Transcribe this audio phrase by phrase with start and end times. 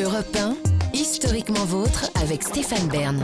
[0.00, 0.56] Europe 1,
[0.94, 3.22] historiquement vôtre avec Stéphane Bern.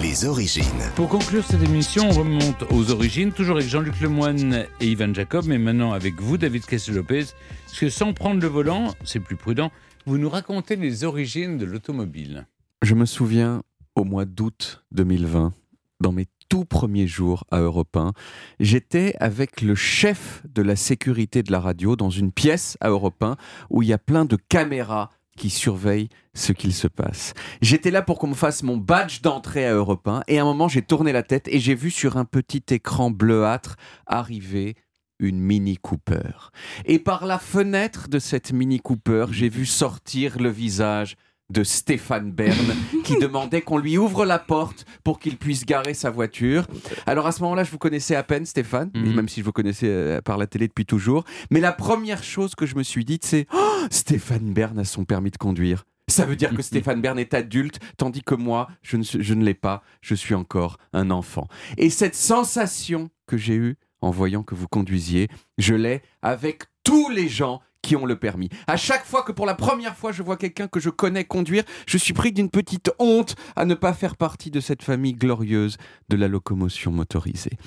[0.00, 0.62] Les origines.
[0.94, 5.44] Pour conclure cette émission, on remonte aux origines, toujours avec Jean-Luc Lemoine et Ivan Jacob,
[5.48, 7.24] mais maintenant avec vous, David Kessel-Lopez,
[7.66, 9.72] parce que sans prendre le volant, c'est plus prudent,
[10.06, 12.46] vous nous racontez les origines de l'automobile.
[12.82, 13.64] Je me souviens
[13.96, 15.52] au mois d'août 2020,
[16.00, 18.12] dans mes tout premiers jours à Europe 1,
[18.60, 23.20] j'étais avec le chef de la sécurité de la radio dans une pièce à Europe
[23.20, 23.36] 1
[23.70, 27.34] où il y a plein de caméras qui surveillent ce qu'il se passe.
[27.60, 30.44] J'étais là pour qu'on me fasse mon badge d'entrée à Europe 1 et à un
[30.44, 33.76] moment j'ai tourné la tête et j'ai vu sur un petit écran bleuâtre
[34.06, 34.76] arriver
[35.18, 36.50] une Mini Cooper.
[36.84, 41.16] Et par la fenêtre de cette Mini Cooper, j'ai vu sortir le visage
[41.52, 42.56] de Stéphane Bern
[43.04, 46.66] qui demandait qu'on lui ouvre la porte pour qu'il puisse garer sa voiture.
[47.06, 49.14] Alors à ce moment-là, je vous connaissais à peine Stéphane, Mhm.
[49.14, 51.24] même si je vous connaissais euh, par la télé depuis toujours.
[51.50, 55.04] Mais la première chose que je me suis dite, c'est Oh, Stéphane Bern a son
[55.04, 55.84] permis de conduire.
[56.08, 59.34] Ça veut dire que Stéphane Bern est adulte, tandis que moi, je ne, suis- je
[59.34, 61.46] ne l'ai pas, je suis encore un enfant.
[61.78, 67.08] Et cette sensation que j'ai eue en voyant que vous conduisiez, je l'ai avec tous
[67.08, 68.48] les gens qui ont le permis.
[68.66, 71.64] À chaque fois que pour la première fois je vois quelqu'un que je connais conduire,
[71.86, 75.76] je suis pris d'une petite honte à ne pas faire partie de cette famille glorieuse
[76.08, 77.58] de la locomotion motorisée.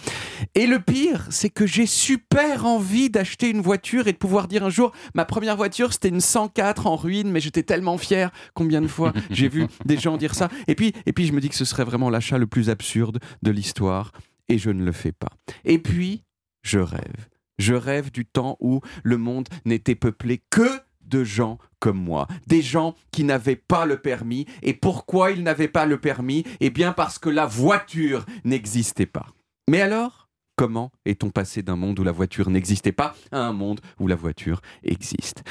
[0.55, 4.63] Et le pire, c'est que j'ai super envie d'acheter une voiture et de pouvoir dire
[4.65, 8.31] un jour, ma première voiture c'était une 104 en ruine, mais j'étais tellement fier.
[8.53, 10.49] Combien de fois j'ai vu des gens dire ça.
[10.67, 13.19] Et puis, et puis je me dis que ce serait vraiment l'achat le plus absurde
[13.41, 14.11] de l'histoire
[14.49, 15.29] et je ne le fais pas.
[15.63, 16.23] Et puis,
[16.61, 17.27] je rêve.
[17.57, 20.67] Je rêve du temps où le monde n'était peuplé que
[21.01, 24.45] de gens comme moi, des gens qui n'avaient pas le permis.
[24.63, 26.43] Et pourquoi ils n'avaient pas le permis?
[26.59, 29.27] Eh bien parce que la voiture n'existait pas.
[29.69, 33.81] Mais alors, comment est-on passé d'un monde où la voiture n'existait pas à un monde
[33.99, 35.43] où la voiture existe?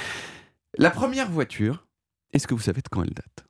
[0.76, 1.86] La première voiture,
[2.32, 3.46] est-ce que vous savez de quand elle date?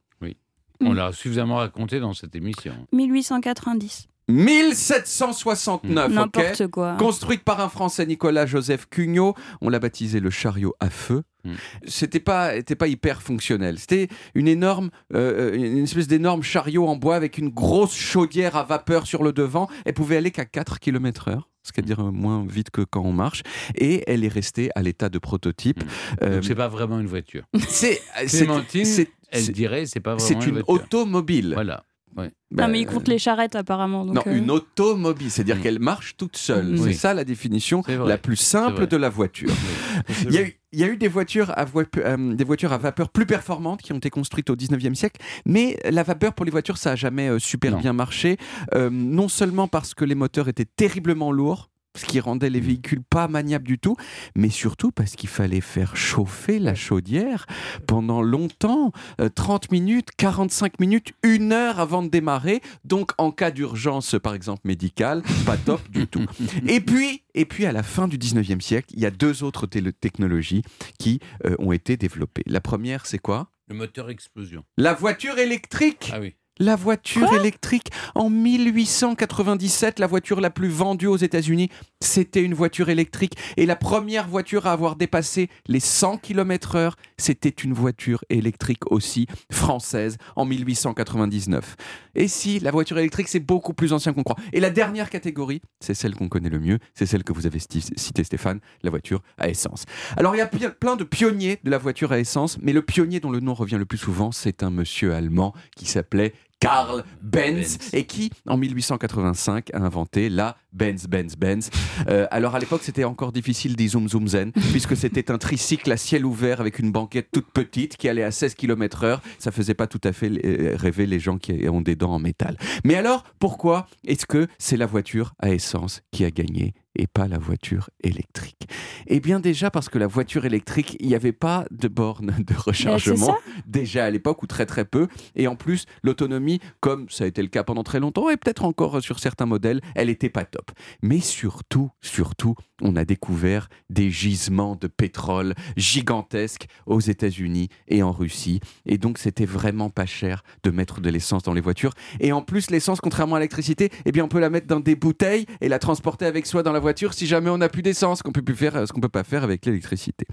[0.80, 0.96] On Mm.
[0.96, 2.74] l'a suffisamment raconté dans cette émission.
[2.92, 4.08] 1890.
[4.28, 6.96] 1769, ok N'importe quoi.
[6.98, 11.22] Construite par un Français, Nicolas Joseph Cugnot, on l'a baptisé le chariot à feu.
[11.44, 11.52] Mm.
[11.86, 13.78] C'était pas, c'était pas hyper fonctionnel.
[13.78, 18.64] C'était une énorme, euh, une espèce d'énorme chariot en bois avec une grosse chaudière à
[18.64, 19.68] vapeur sur le devant.
[19.84, 21.48] Elle pouvait aller qu'à 4 km heure.
[21.62, 23.42] Ce qui veut dire euh, moins vite que quand on marche.
[23.74, 25.82] Et elle est restée à l'état de prototype.
[26.22, 27.44] Euh, Donc c'est pas vraiment une voiture.
[27.68, 30.68] c'est, Clémentine, c'est- elle dirait c'est pas vraiment c'est une voiture.
[30.70, 31.52] automobile.
[31.54, 31.84] Voilà.
[32.16, 34.04] Non, Ben, mais il compte les charrettes apparemment.
[34.04, 35.60] Donc, non, euh, une automobile, c'est-à-dire Mm.
[35.60, 36.66] qu'elle marche toute seule.
[36.72, 36.76] Mm.
[36.76, 36.94] C'est Oui.
[36.94, 39.48] ça la définition la plus simple de la voiture.
[40.28, 42.72] Il y, a eu, il y a eu des voitures, à voi- euh, des voitures
[42.72, 46.44] à vapeur plus performantes qui ont été construites au 19e siècle, mais la vapeur pour
[46.44, 47.78] les voitures, ça n'a jamais euh, super Non.
[47.78, 48.36] bien marché.
[48.74, 53.02] Euh, non seulement parce que les moteurs étaient terriblement lourds, ce qui rendait les véhicules
[53.02, 53.96] pas maniables du tout,
[54.34, 57.46] mais surtout parce qu'il fallait faire chauffer la chaudière
[57.86, 62.60] pendant longtemps, euh, 30 minutes, 45 minutes, une heure avant de démarrer.
[62.84, 66.26] Donc en cas d'urgence, par exemple médicale, pas top du tout.
[66.66, 69.66] Et puis, et puis à la fin du 19e siècle, il y a deux autres
[69.66, 70.62] technologies
[70.98, 72.42] qui euh, ont été développées.
[72.46, 73.50] La première, c'est quoi?
[73.68, 74.64] Le moteur explosion.
[74.76, 76.34] La voiture électrique Ah oui.
[76.58, 77.88] La voiture électrique.
[78.14, 81.70] En 1897, la voiture la plus vendue aux États-Unis,
[82.00, 83.36] c'était une voiture électrique.
[83.56, 89.26] Et la première voiture à avoir dépassé les 100 km/h, c'était une voiture électrique aussi
[89.50, 91.76] française en 1899.
[92.14, 94.36] Et si, la voiture électrique, c'est beaucoup plus ancien qu'on croit.
[94.52, 97.58] Et la dernière catégorie, c'est celle qu'on connaît le mieux, c'est celle que vous avez
[97.58, 99.84] citée, Stéphane, la voiture à essence.
[100.16, 103.20] Alors, il y a plein de pionniers de la voiture à essence, mais le pionnier
[103.20, 106.32] dont le nom revient le plus souvent, c'est un monsieur allemand qui s'appelait
[106.64, 107.90] Karl Benz, Benz.
[107.92, 111.68] et qui, en 1885, a inventé la Benz, Benz, Benz.
[112.08, 115.92] Euh, alors à l'époque, c'était encore difficile des zoom zoom zen, puisque c'était un tricycle
[115.92, 119.20] à ciel ouvert avec une banquette toute petite qui allait à 16 km/h.
[119.38, 122.18] Ça faisait pas tout à fait euh, rêver les gens qui ont des dents en
[122.18, 122.56] métal.
[122.82, 127.28] Mais alors, pourquoi est-ce que c'est la voiture à essence qui a gagné et pas
[127.28, 128.63] la voiture électrique?
[129.06, 132.54] Eh bien déjà parce que la voiture électrique, il n'y avait pas de borne de
[132.54, 135.08] rechargement déjà à l'époque ou très très peu.
[135.36, 138.64] Et en plus, l'autonomie, comme ça a été le cas pendant très longtemps et peut-être
[138.64, 140.70] encore sur certains modèles, elle était pas top.
[141.02, 148.12] Mais surtout, surtout, on a découvert des gisements de pétrole gigantesques aux États-Unis et en
[148.12, 148.60] Russie.
[148.86, 151.94] Et donc, c'était vraiment pas cher de mettre de l'essence dans les voitures.
[152.20, 154.96] Et en plus, l'essence, contrairement à l'électricité, eh bien, on peut la mettre dans des
[154.96, 158.22] bouteilles et la transporter avec soi dans la voiture si jamais on n'a plus d'essence,
[158.22, 160.26] qu'on peut plus faire, ce qu'on peut pas faire avec l'électricité.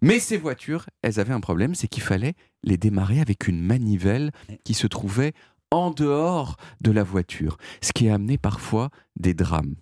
[0.00, 4.30] Mais ces voitures, elles avaient un problème, c'est qu'il fallait les démarrer avec une manivelle
[4.64, 5.32] qui se trouvait
[5.72, 9.74] en dehors de la voiture, ce qui a amené parfois des drames.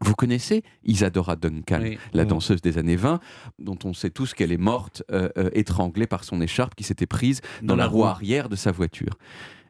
[0.00, 1.98] Vous connaissez Isadora Duncan, Oui.
[2.12, 3.20] la danseuse des années 20,
[3.58, 7.06] dont on sait tous qu'elle est morte euh, euh, étranglée par son écharpe qui s'était
[7.06, 9.16] prise dans, la roue arrière de sa voiture.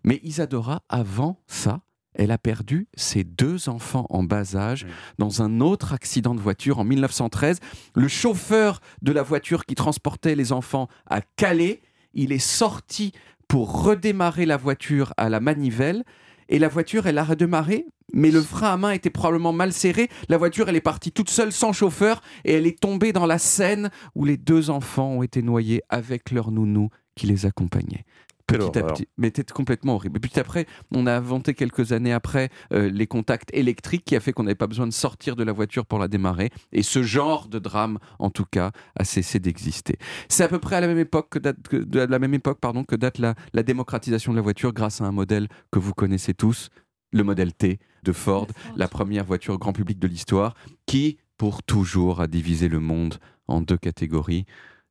[0.02, 1.82] Mais Isadora, avant ça,
[2.14, 4.92] elle a perdu ses deux enfants en bas âge Oui.
[5.18, 7.58] dans un autre accident de voiture en 1913.
[7.94, 11.82] Le chauffeur de la voiture qui transportait les enfants a calé.
[12.14, 13.12] Il est sorti
[13.48, 16.04] pour redémarrer la voiture à la manivelle.
[16.48, 20.10] Et la voiture, elle a redémarré, mais le frein à main était probablement mal serré.
[20.28, 23.38] La voiture, elle est partie toute seule, sans chauffeur, et elle est tombée dans la
[23.38, 28.04] Seine où les deux enfants ont été noyés avec leur nounou qui les accompagnait.
[28.46, 30.18] Quelle Petit à petit, mais c'était complètement horrible.
[30.18, 34.20] Et puis après, on a inventé quelques années après euh, les contacts électriques qui a
[34.20, 36.50] fait qu'on n'avait pas besoin de sortir de la voiture pour la démarrer.
[36.70, 39.96] Et ce genre de drame, en tout cas, a cessé d'exister.
[40.28, 42.58] C'est à peu près à la même époque que date, que- de la même époque,
[42.60, 45.94] pardon, que date la, la démocratisation de la voiture grâce à un modèle que vous
[45.94, 46.68] connaissez tous,
[47.12, 50.54] le modèle T de Ford, la première voiture grand public de l'histoire,
[50.84, 53.14] qui, pour toujours, a divisé le monde
[53.48, 54.44] en deux catégories.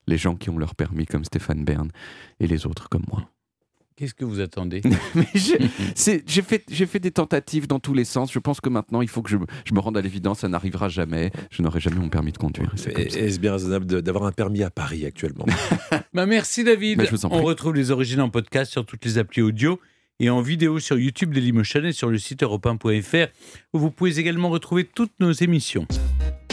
[0.08, 1.90] Les gens qui ont leur permis comme Stéphane Bern
[2.40, 3.30] et les autres comme moi.
[3.96, 4.82] Qu'est-ce que vous attendez
[5.16, 8.32] Mais j'ai fait, j'ai fait des tentatives dans tous les sens.
[8.32, 10.40] Je pense que maintenant, il faut que je, me- je me rende à l'évidence.
[10.40, 11.32] Ça n'arrivera jamais.
[11.52, 12.74] Je n'aurai jamais mon permis de conduire.
[12.96, 15.46] Est-ce bien raisonnable d'avoir un permis à Paris actuellement
[16.14, 16.98] Bah, merci David.
[16.98, 19.80] Bah, je vous en On retrouve les origines en podcast sur toutes les applis audio
[20.20, 23.32] et en vidéo sur YouTube Dailymotion et sur le site europe1.fr
[23.74, 25.88] où vous pouvez également retrouver toutes nos émissions.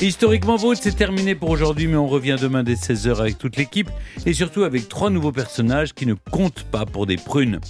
[0.03, 3.91] Historiquement Vôtre, c'est terminé pour aujourd'hui, mais on revient demain dès 16h avec toute l'équipe
[4.25, 7.61] et surtout avec trois nouveaux personnages qui ne comptent pas pour des prunes.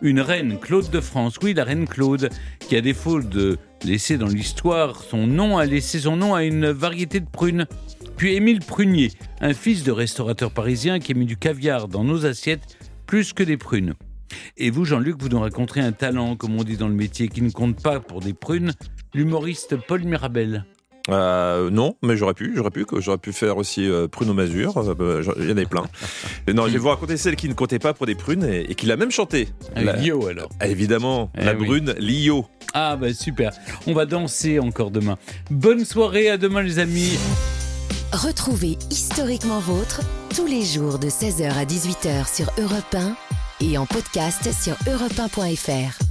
[0.00, 4.28] Une reine, Claude de France, oui, la reine Claude, qui à défaut de laisser dans
[4.28, 7.66] l'histoire son nom, a laissé son nom à une variété de prunes.
[8.16, 9.10] Puis Émile Prunier,
[9.42, 13.42] un fils de restaurateur parisien qui a mis du caviar dans nos assiettes plus que
[13.42, 13.92] des prunes.
[14.56, 17.42] Et vous, Jean-Luc, vous nous raconterez un talent, comme on dit dans le métier, qui
[17.42, 18.72] ne compte pas pour des prunes,
[19.12, 20.64] l'humoriste Paul Mirabel.
[21.10, 24.76] Euh, non, mais j'aurais pu, j'aurais pu, j'aurais pu faire aussi euh, prune aux masures.
[24.78, 25.84] euh, bah, j'en- Il y en avait plein.
[26.46, 28.70] Et non, je vais vous raconter celle qui ne comptait pas pour des prunes et,
[28.70, 29.48] et qui l'a même chanté.
[29.74, 30.48] Avec La- Lio, alors.
[30.60, 31.66] Ah, évidemment, Eh la oui.
[31.66, 32.46] brune Lio.
[32.72, 33.52] Ah, bah super.
[33.86, 35.18] On va danser encore demain.
[35.50, 37.18] Bonne soirée, à demain, les amis.
[38.12, 40.00] Retrouvez Historiquement Vôtre
[40.34, 43.14] tous les jours de 16h à 18h sur Europe 1
[43.60, 46.03] et en podcast sur europe1.fr.